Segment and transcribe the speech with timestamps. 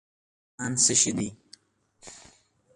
[0.61, 1.27] ایمان څه شي دي؟